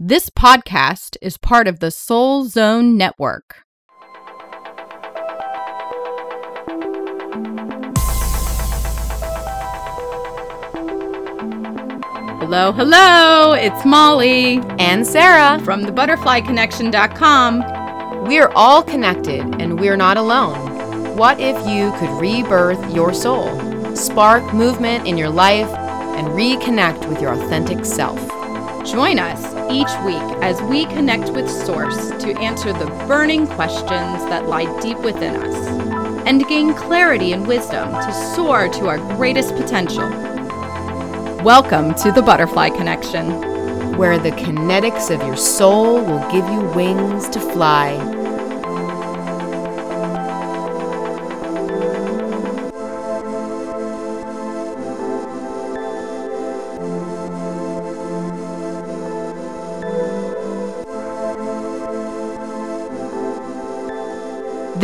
[0.00, 3.64] This podcast is part of the Soul Zone Network.
[12.38, 18.24] Hello, hello, it's Molly and Sara from the butterflyconnection.com.
[18.28, 21.16] We're all connected and we're not alone.
[21.16, 25.66] What if you could rebirth your soul, spark movement in your life,
[26.16, 28.37] and reconnect with your authentic self?
[28.90, 33.90] Join us each week as we connect with Source to answer the burning questions
[34.30, 35.66] that lie deep within us
[36.26, 40.08] and gain clarity and wisdom to soar to our greatest potential.
[41.44, 47.28] Welcome to the Butterfly Connection, where the kinetics of your soul will give you wings
[47.28, 47.92] to fly.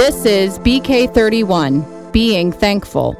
[0.04, 3.16] This is BK31, Being Thankful.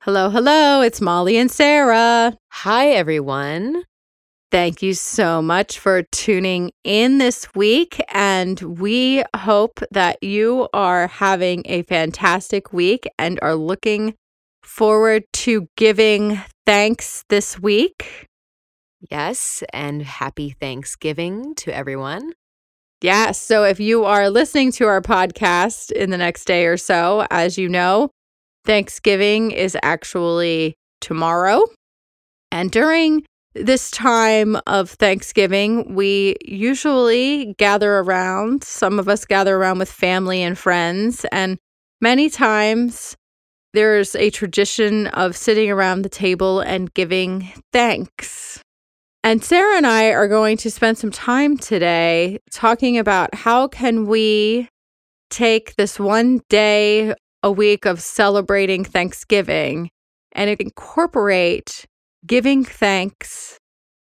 [0.00, 0.80] Hello, hello.
[0.80, 2.36] It's Molly and Sara.
[2.50, 3.84] Hi, everyone.
[4.50, 8.00] Thank you so much for tuning in this week.
[8.08, 14.14] And we hope that you are having a fantastic week and are looking
[14.64, 18.26] forward to giving thanks this week.
[19.08, 22.32] Yes, and happy Thanksgiving to everyone.
[23.02, 23.40] Yes.
[23.40, 27.58] So if you are listening to our podcast in the next day or so, as
[27.58, 28.10] you know,
[28.64, 31.64] Thanksgiving is actually tomorrow.
[32.52, 38.62] And during this time of Thanksgiving, we usually gather around.
[38.62, 41.26] Some of us gather around with family and friends.
[41.32, 41.58] And
[42.00, 43.16] many times
[43.74, 48.62] there's a tradition of sitting around the table and giving thanks.
[49.24, 54.06] And Sara and I are going to spend some time today talking about how can
[54.06, 54.68] we
[55.30, 57.14] take this one day
[57.44, 59.90] a week of celebrating Thanksgiving
[60.32, 61.86] and incorporate
[62.26, 63.58] giving thanks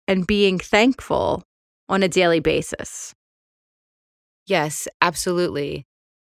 [0.06, 1.42] and being thankful
[1.88, 3.12] on a daily basis.
[4.46, 5.84] Yes, absolutely.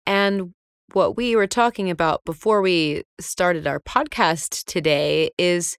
[0.07, 0.53] And
[0.95, 5.77] what we were talking about before we started our podcast today is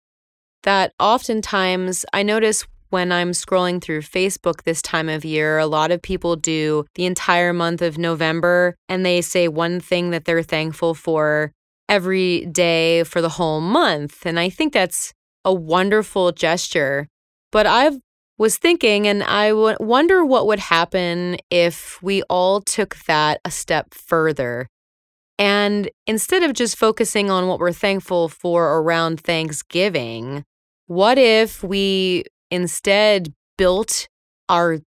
[0.63, 5.91] that oftentimes I notice when I'm scrolling through Facebook this time of year, a lot
[5.91, 10.43] of people do the entire month of November and they say one thing that they're
[10.43, 11.51] thankful for
[11.87, 14.25] every day for the whole month.
[14.25, 15.13] And I think that's
[15.45, 17.07] a wonderful gesture.
[17.51, 17.91] But I
[18.37, 23.93] was thinking, and I wonder what would happen if we all took that a step
[23.93, 24.67] further.
[25.37, 30.43] And instead of just focusing on what we're thankful for around Thanksgiving,
[30.87, 34.07] what if we instead built
[34.47, 34.79] our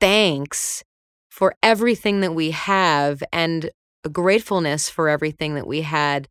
[0.00, 0.82] thanks
[1.30, 3.70] for everything that we have and
[4.12, 6.28] gratefulness for everything that we had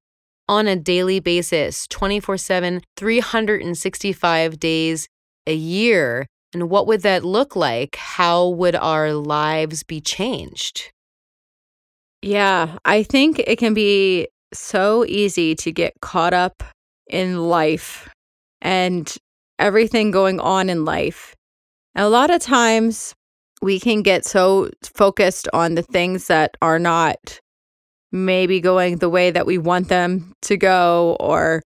[0.48, 5.08] on a daily basis, 24 7, 365 days
[5.48, 6.26] a year.
[6.54, 7.96] And what would that look like?
[7.96, 10.92] How would our lives be changed?
[12.22, 16.64] Yeah, I think it can be so easy to get caught up
[17.10, 18.10] in life
[18.62, 19.14] and
[19.60, 21.36] everything going on in life.
[21.96, 23.14] And a lot of times
[23.62, 27.40] we can get so focused on the things that are not
[28.12, 31.62] maybe going the way that we want them to go or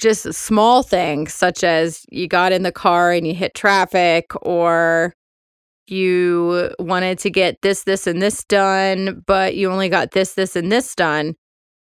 [0.00, 5.12] just small things such as you got in the car and you hit traffic or
[5.86, 10.56] you wanted to get this this and this done but you only got this this
[10.56, 11.34] and this done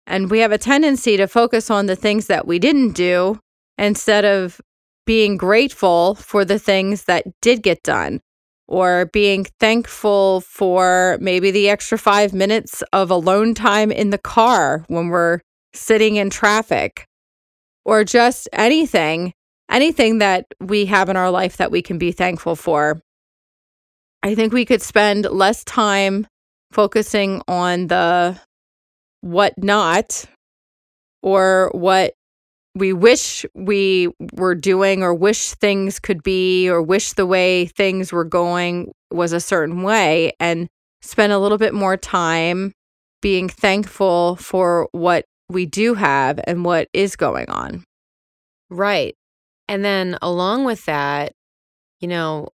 [0.05, 3.39] and we have a tendency to focus on the things that we didn't do
[3.77, 4.59] instead of
[5.05, 8.21] being grateful for the things that did get done
[8.67, 14.85] or being thankful for maybe the extra five minutes of alone time in the car
[14.87, 15.39] when we're
[15.73, 17.05] sitting in traffic
[17.85, 19.33] or just anything,
[19.69, 23.01] anything that we have in our life that we can be thankful for.
[24.21, 26.25] I think we could spend less time
[26.71, 28.39] focusing on the
[29.21, 30.25] what not
[31.21, 32.13] or what
[32.75, 38.11] we wish we were doing or wish things could be or wish the way things
[38.11, 40.67] were going was a certain way and
[41.01, 42.73] spend a little bit more time
[43.21, 47.83] being thankful for what we do have and what is going on.
[48.69, 49.15] Right.
[49.69, 51.33] And then along with that,
[51.99, 52.49] you know,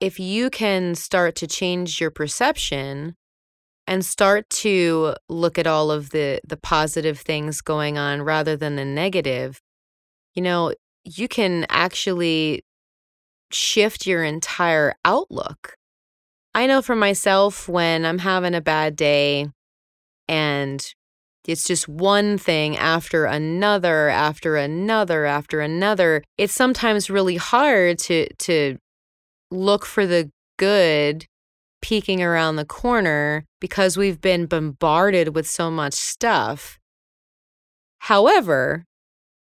[0.00, 3.14] if you can start to change your perception
[3.86, 8.76] and start to look at all of the the positive things going on rather than
[8.76, 9.60] the negative
[10.34, 10.72] you know
[11.04, 12.64] you can actually
[13.52, 15.76] shift your entire outlook.
[16.54, 19.48] I know for myself when I'm having a bad day
[20.28, 20.84] and
[21.46, 26.22] it's just one thing after another, after another, after another.
[26.38, 28.78] It's sometimes really hard to to
[29.50, 31.26] look for the good
[31.84, 36.78] peeking around the corner because we've been bombarded with so much stuff.
[37.98, 38.86] However,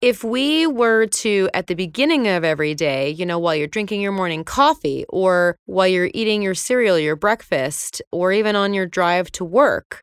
[0.02, 4.02] if we were to, at the beginning of every day, you know, while you're drinking
[4.02, 8.86] your morning coffee or while you're eating your cereal, your breakfast, or even on your
[8.86, 10.02] drive to work,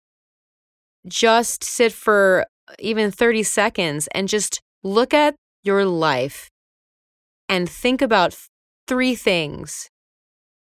[1.07, 6.49] just sit for uh, even 30 seconds and just look at your life
[7.47, 8.35] and think about
[8.89, 9.91] three things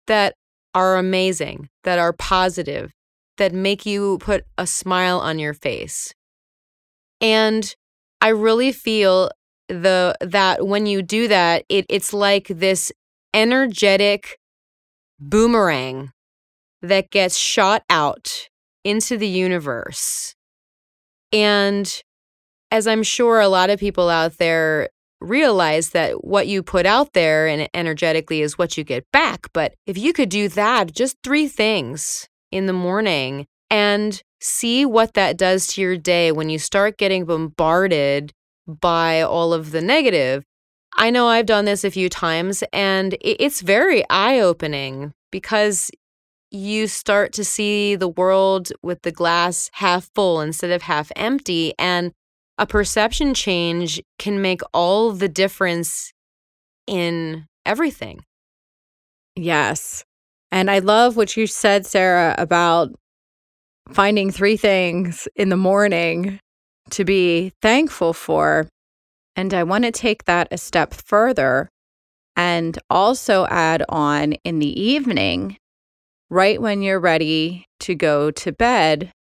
[0.08, 0.34] that
[0.74, 2.92] are amazing, that are positive,
[3.38, 6.12] that make you put a smile on your face.
[7.20, 7.74] And
[8.20, 9.30] I really feel
[9.68, 12.92] the that when you do that, it, it's like this
[13.32, 14.38] energetic
[15.18, 16.10] boomerang
[16.82, 18.48] that gets shot out
[18.84, 20.34] into the universe.
[21.32, 22.02] And
[22.70, 24.88] as I'm sure a lot of people out there
[25.24, 29.48] realize that what you put out there and energetically is what you get back.
[29.52, 35.14] But if you could do that, just three things in the morning and see what
[35.14, 38.32] that does to your day when you start getting bombarded
[38.66, 40.44] by all of the negative.
[40.96, 45.90] I know I've done this a few times and it's very eye opening because
[46.50, 51.74] you start to see the world with the glass half full instead of half empty.
[51.78, 52.12] And
[52.58, 56.12] a perception change can make all the difference
[56.86, 58.20] in everything.
[59.36, 60.04] Yes.
[60.52, 62.92] And I love what you said, Sara, about
[63.90, 66.38] finding three things in the morning
[66.90, 68.68] to be thankful for.
[69.36, 71.68] And I want to take that a step further
[72.36, 75.56] and also add on in the evening
[76.30, 79.12] right when you're ready to go to bed,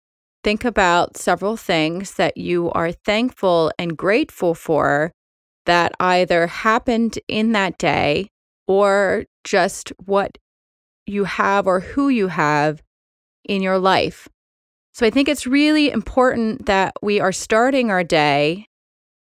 [0.44, 5.10] think about several things that you are thankful and grateful for
[5.66, 8.28] that either happened in that day
[8.68, 10.36] or just what
[11.06, 12.82] you have or who you have
[13.44, 14.28] in your life.
[14.92, 18.66] So I think it's really important that we are starting our day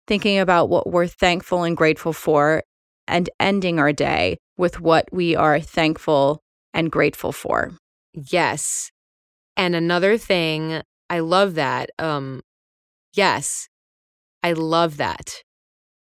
[0.07, 2.63] thinking about what we're thankful and grateful for
[3.07, 6.41] and ending our day with what we are thankful
[6.73, 7.71] and grateful for.
[8.13, 8.91] Yes.
[9.55, 11.89] And another thing, I love that.
[11.99, 12.41] Um
[13.13, 13.69] yes.
[14.43, 15.43] I love that.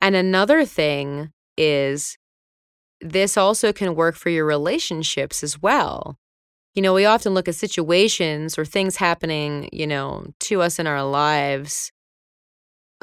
[0.01, 2.19] And another thing is
[3.01, 6.19] this also can work for your relationships as well.
[6.75, 10.87] You know, we often look at situations or things happening, you know, to us in
[10.87, 11.93] our lives.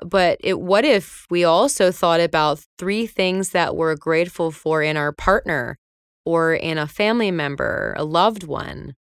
[0.03, 4.97] But it, what if we also thought about three things that we're grateful for in
[4.97, 5.77] our partner
[6.25, 8.95] or in a family member, a loved one.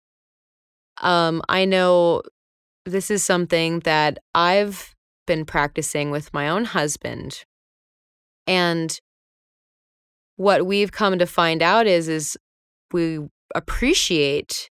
[1.02, 2.22] Um, I know
[2.90, 4.94] this is something that I've
[5.26, 7.44] been practicing with my own husband.
[8.46, 8.98] And
[10.36, 12.36] what we've come to find out is is
[12.92, 13.18] we
[13.54, 14.70] appreciate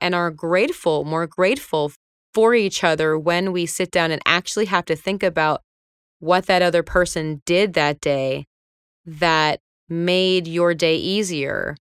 [0.00, 1.92] and are grateful, more grateful
[2.34, 5.62] for each other when we sit down and actually have to think about
[6.20, 8.46] what that other person did that day
[9.04, 11.76] that made your day easier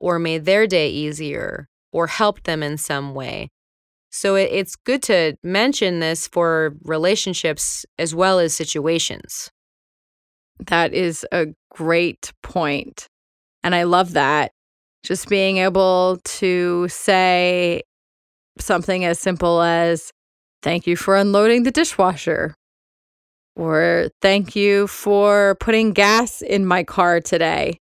[0.00, 3.48] or made their day easier or helped them in some way.
[4.14, 9.50] So it, it's good to mention this for relationships as well as situations.
[10.68, 13.08] That is a great point.
[13.64, 14.52] And I love that.
[15.02, 17.82] Just being able to say
[18.60, 20.12] something as simple as,
[20.62, 22.54] Thank you for unloading the dishwasher
[23.56, 27.78] or thank you for putting gas in my car today.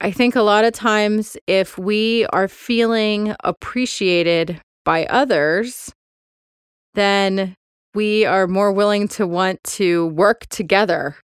[0.00, 5.92] I think a lot of times, if we are feeling appreciated by others,
[6.94, 7.54] then
[7.94, 11.16] we are more willing to want to work together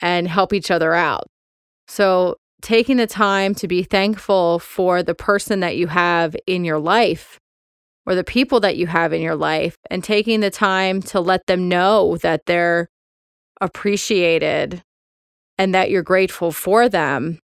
[0.00, 1.26] and help each other out.
[1.88, 6.78] So, taking the time to be thankful for the person that you have in your
[6.78, 7.38] life
[8.06, 11.44] or the people that you have in your life, and taking the time to let
[11.46, 12.88] them know that they're
[13.60, 14.80] appreciated
[15.58, 17.38] and that you're grateful for them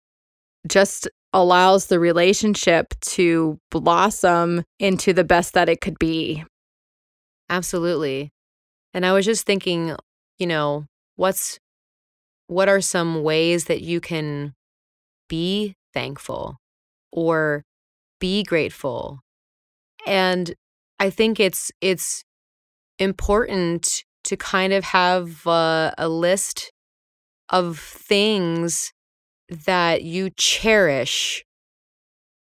[0.68, 6.44] just allows the relationship to blossom into the best that it could be.
[7.48, 8.30] Absolutely.
[8.94, 9.96] And I was just thinking,
[10.38, 10.86] you know,
[11.16, 11.58] what's
[12.46, 14.52] what are some ways that you can
[15.28, 16.58] be thankful
[17.10, 17.62] or
[18.20, 19.20] be grateful?
[20.06, 20.54] And
[20.98, 22.24] I think it's it's
[22.98, 26.70] important to kind of have a, a list
[27.48, 28.92] of things
[29.52, 31.44] that you cherish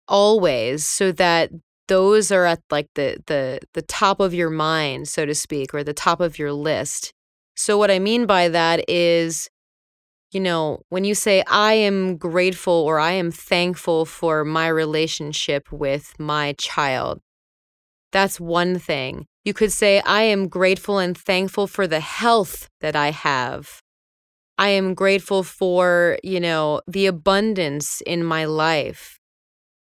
[0.07, 1.51] always so that
[1.87, 5.83] those are at like the the the top of your mind so to speak or
[5.83, 7.13] the top of your list.
[7.55, 9.49] So what i mean by that is
[10.31, 15.71] you know when you say i am grateful or i am thankful for my relationship
[15.71, 17.19] with my child
[18.11, 19.25] that's one thing.
[19.45, 23.80] You could say i am grateful and thankful for the health that i have
[24.61, 29.19] i am grateful for you know the abundance in my life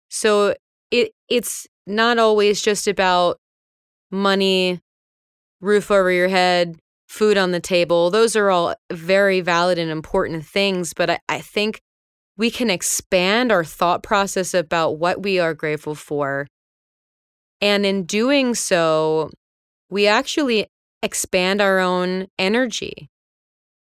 [0.09, 0.55] so
[0.91, 3.39] it it's not always just about
[4.11, 4.81] money,
[5.61, 6.77] roof over your head,
[7.09, 8.11] food on the table.
[8.11, 11.81] Those are all very valid and important things, but I, I think
[12.37, 16.47] we can expand our thought process about what we are grateful for.
[17.61, 19.31] And in doing so,
[19.91, 20.67] we actually
[21.03, 23.09] expand our own energy.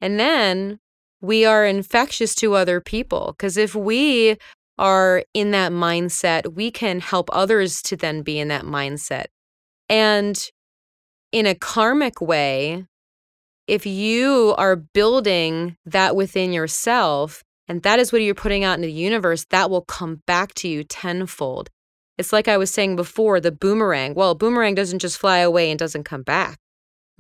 [0.02, 0.80] And then
[1.22, 3.36] we are infectious to other people.
[3.38, 4.38] Because if we
[4.78, 9.26] are in that mindset, we can help others to then be in that mindset.
[9.88, 10.50] And
[11.32, 12.86] in a karmic way,
[13.68, 18.88] if you are building that within yourself, and that is what you're putting out into
[18.88, 21.70] the universe, that will come back to you tenfold.
[22.18, 24.14] It's like I was saying before the boomerang.
[24.14, 26.58] Well, boomerang doesn't just fly away and doesn't come back.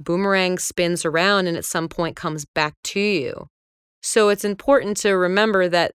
[0.03, 3.47] Boomerang spins around and at some point comes back to you.
[4.01, 5.91] So it's important to remember that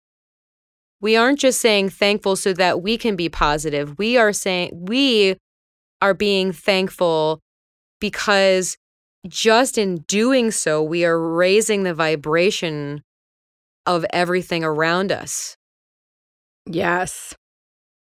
[1.01, 3.99] we aren't just saying thankful so that we can be positive.
[3.99, 5.37] We are saying we
[6.01, 7.41] are being thankful
[8.01, 8.77] because
[9.27, 13.03] just in doing so, we are raising the vibration
[13.87, 15.57] of everything around us.
[16.67, 17.35] Yes.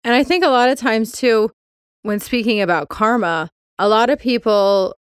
[0.05, 1.51] And I think a lot of times, too,
[2.03, 4.95] when speaking about karma, a lot of people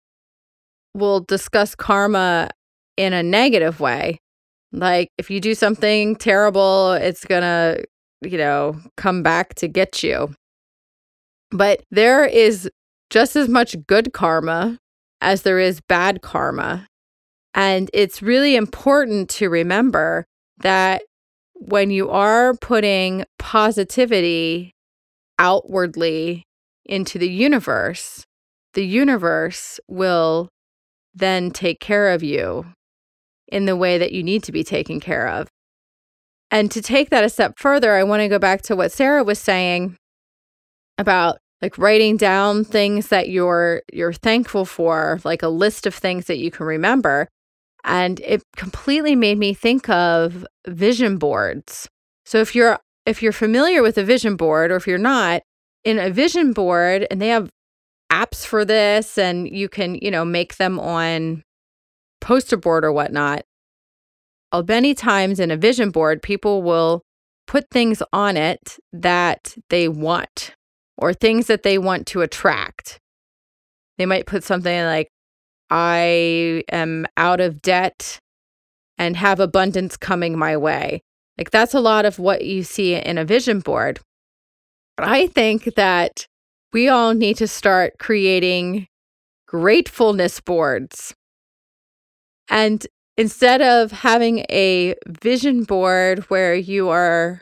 [0.93, 2.49] will discuss karma
[2.97, 4.19] in a negative way.
[4.71, 7.83] Like if you do something terrible, it's going to,
[8.21, 10.33] you know, come back to get you.
[11.51, 12.69] But there is
[13.09, 14.77] just as much good karma
[15.21, 16.87] as there is bad karma.
[17.55, 20.25] And it's really important to remember
[20.59, 21.01] that
[21.55, 24.73] when you are putting positivity
[25.39, 26.43] outwardly
[26.85, 28.23] into the universe,
[28.75, 30.49] the universe will
[31.13, 32.65] then take care of you
[33.47, 35.47] in the way that you need to be taken care of.
[36.51, 39.23] And to take that a step further, I want to go back to what Sara
[39.23, 39.97] was saying
[40.97, 46.25] about like writing down things that you're you're thankful for, like a list of things
[46.25, 47.27] that you can remember.
[47.83, 51.87] And it completely made me think of vision boards.
[52.25, 55.41] So if you're if you're familiar with a vision board or if you're not,
[55.83, 57.49] in a vision board and they have
[58.11, 61.43] apps for this and you can, you know, make them on
[62.21, 63.43] poster board or whatnot,
[64.51, 67.03] uh, many times in a vision board, people will
[67.47, 70.53] put things on it that they want
[70.97, 72.99] or things that they want to attract.
[73.97, 75.09] They might put something like,
[75.69, 78.19] I am out of debt
[78.97, 81.01] and have abundance coming my way.
[81.37, 83.99] Like that's a lot of what you see in a vision board.
[84.97, 86.25] I think that
[86.71, 88.87] we all need to start creating
[89.47, 91.13] gratefulness boards.
[92.49, 92.85] And
[93.17, 97.41] instead of having a vision board where you are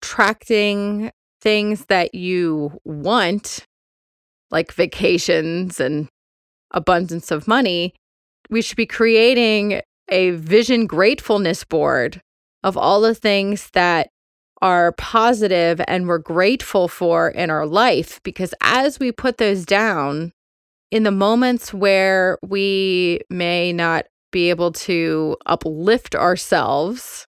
[0.00, 1.10] tracking
[1.40, 3.66] things that you want,
[4.50, 6.08] like vacations and
[6.70, 7.94] abundance of money,
[8.50, 12.20] we should be creating a vision gratefulness board
[12.62, 14.08] of all the things that
[14.62, 18.20] are positive and we're grateful for in our life.
[18.22, 20.32] Because as we put those down,
[20.90, 27.26] in the moments where we may not be able to uplift ourselves,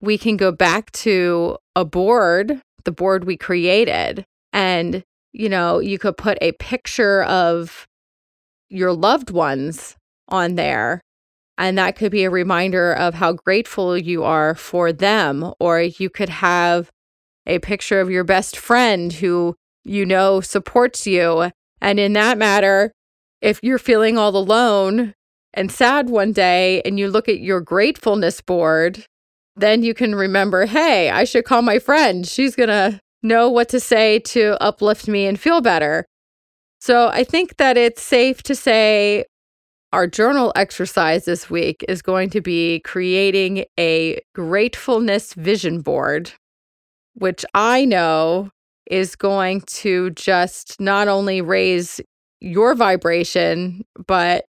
[0.00, 5.02] we can go back to a board, the board we created, and
[5.32, 7.86] you know, you could put a picture of
[8.70, 9.96] your loved ones
[10.28, 11.02] on there.
[11.58, 15.52] And that could be a reminder of how grateful you are for them.
[15.58, 16.90] Or you could have
[17.46, 21.50] a picture of your best friend who you know supports you.
[21.80, 22.92] And in that matter,
[23.40, 25.14] if you're feeling all alone
[25.54, 29.04] and sad one day and you look at your gratefulness board,
[29.54, 32.26] then you can remember, hey, I should call my friend.
[32.26, 36.04] She's going to know what to say to uplift me and feel better.
[36.80, 39.24] So I think that it's safe to say
[39.96, 46.30] our journal exercise this week is going to be creating a gratefulness vision board,
[47.14, 48.50] which I know
[48.90, 51.98] is going to just not only raise
[52.42, 54.44] your vibration, but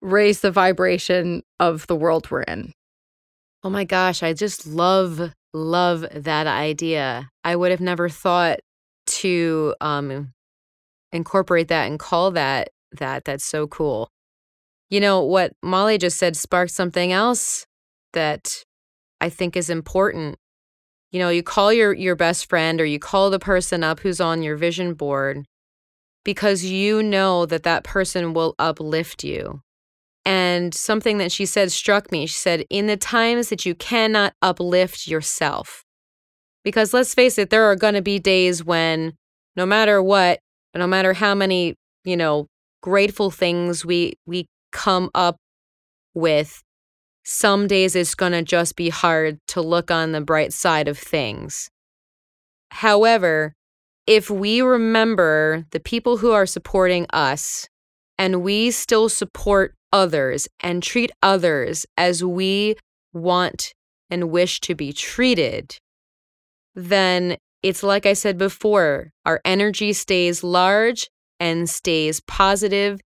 [0.00, 2.72] raise the vibration of the world we're in.
[3.64, 7.28] Oh my gosh, I just love love that idea.
[7.42, 8.60] I would have never thought
[9.06, 10.34] to um,
[11.10, 13.24] incorporate that and call that that.
[13.24, 14.08] That's so cool.
[14.90, 17.66] You know, what Molly just said sparked something else
[18.12, 18.64] that
[19.20, 20.36] I think is important.
[21.10, 24.20] You know, you call your your best friend or you call the person up who's
[24.20, 25.44] on your vision board
[26.24, 29.60] because you know that that person will uplift you.
[30.26, 32.26] And something that she said struck me.
[32.26, 35.84] She said, In the times that you cannot uplift yourself,
[36.64, 39.12] because let's face it, there are going to be days when
[39.54, 40.40] no matter what,
[40.74, 41.74] no matter how many,
[42.04, 42.46] you know,
[42.82, 45.38] grateful things we we come up
[46.12, 46.62] with,
[47.24, 50.98] some days it's going to just be hard to look on the bright side of
[50.98, 51.70] things.
[52.70, 53.54] However,
[54.06, 57.66] if we remember the people who are supporting us
[58.18, 62.76] and we still support others and treat others as we
[63.14, 63.72] want
[64.10, 65.78] and wish to be treated,
[66.74, 71.08] then it's like I said before, our energy stays large
[71.40, 73.00] and stays positive,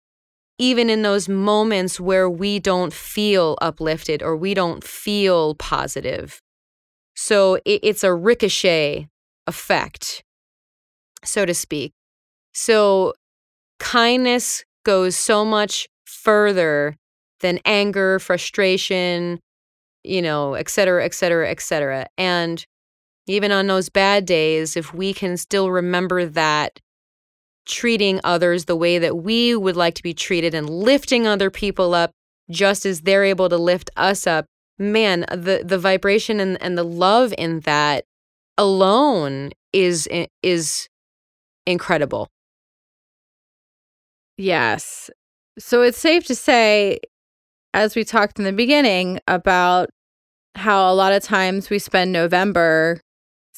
[0.57, 6.41] even in those moments where we don't feel uplifted or we don't feel positive.
[7.15, 9.07] So it's a ricochet
[9.47, 10.23] effect
[11.27, 11.93] so to speak.
[12.53, 13.13] So
[13.79, 16.95] kindness goes so much further
[17.41, 19.39] than anger, frustration,
[20.03, 22.07] you know, et cetera, et cetera, et cetera.
[22.17, 22.65] And
[23.27, 26.79] even on those bad days, if we can still remember that
[27.65, 31.93] treating others the way that we would like to be treated and lifting other people
[31.93, 32.11] up
[32.49, 34.45] just as they're able to lift us up,
[34.77, 38.05] man, the, the vibration and, and the love in that
[38.57, 40.07] alone is
[40.41, 40.87] is
[41.65, 42.27] incredible.
[44.37, 45.09] Yes.
[45.57, 46.99] So it's safe to say,
[47.73, 49.89] as we talked in the beginning about
[50.55, 53.01] how a lot of times we spend November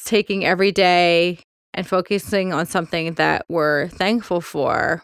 [0.05, 1.39] taking every day
[1.77, 5.03] and focusing on something that we're thankful for,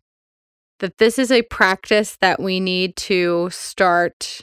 [0.79, 4.41] that this is a practice that we need to start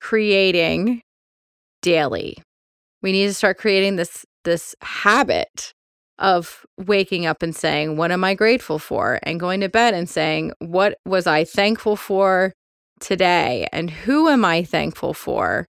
[0.00, 1.02] creating
[1.82, 2.38] daily.
[3.02, 5.74] We need to start creating this this habit
[6.18, 9.20] of waking up and saying, What am I grateful for?
[9.22, 12.54] and going to bed and saying, What was I thankful for
[13.00, 13.68] today?
[13.70, 15.66] And who am I thankful for?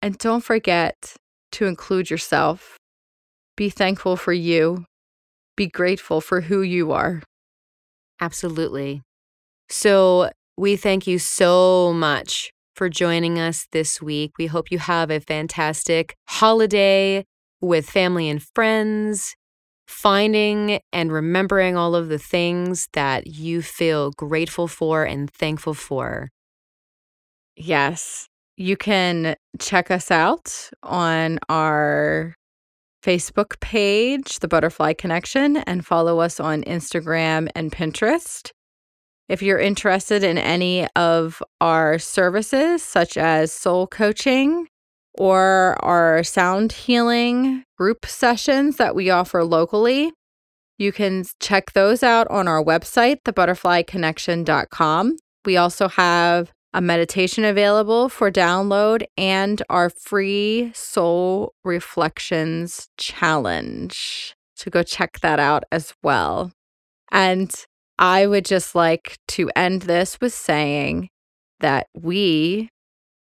[0.00, 1.14] And don't forget
[1.52, 2.77] to include yourself.
[3.58, 4.84] Be thankful for you.
[5.56, 7.24] Be grateful for who you are.
[8.20, 9.02] Absolutely.
[9.68, 14.30] So, we thank you so much for joining us this week.
[14.38, 17.24] We hope you have a fantastic holiday
[17.60, 19.34] with family and friends
[19.88, 26.28] finding and remembering all of the things that you feel grateful for and thankful for.
[27.56, 28.28] Yes.
[28.56, 32.37] You can check us out on our
[33.08, 38.50] Facebook page, The Butterfly Connection, and follow us on Instagram and Pinterest.
[39.30, 44.66] If you're interested in any of our services, such as soul coaching,
[45.14, 50.12] or our sound healing group sessions that we offer locally.
[50.76, 55.16] You can check those out on our website, thebutterflyconnection.com.
[55.46, 64.34] We also have a meditation available for download and our free soul reflections challenge.
[64.54, 66.52] So go check that out as well.
[67.10, 67.50] And
[67.98, 71.08] I would just like to end this with saying
[71.60, 72.68] that we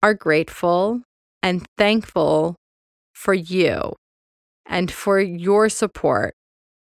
[0.04, 1.02] are grateful
[1.42, 2.56] and thankful
[3.14, 3.94] for you
[4.66, 6.36] and for your support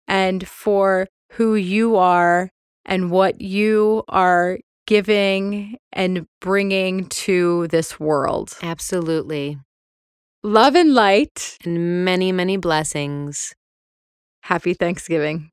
[0.09, 2.51] and for who you are
[2.85, 8.57] and what you are giving and bringing to this world.
[8.63, 9.59] Absolutely.
[10.43, 11.57] Love and light.
[11.65, 13.55] And many, many blessings.
[14.43, 15.51] Happy Thanksgiving.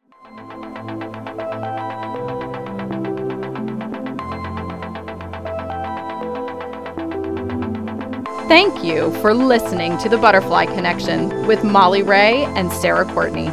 [8.52, 13.50] Thank you for listening to The Butterfly Connection with Molly Ray and Sara Courtney.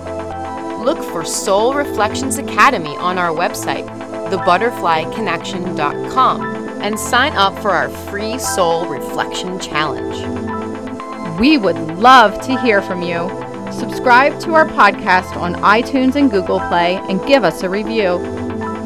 [0.84, 3.86] Look for Soul Reflections Academy on our website,
[4.30, 6.42] thebutterflyconnection.com,
[6.82, 11.38] and sign up for our free Soul Reflection Challenge.
[11.38, 13.28] We would love to hear from you.
[13.72, 18.18] Subscribe to our podcast on iTunes and Google Play and give us a review.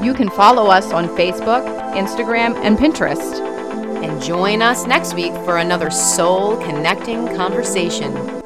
[0.02, 3.52] You can follow us on Facebook, Instagram, and Pinterest
[4.02, 8.41] and join us next week for another soul connecting conversation.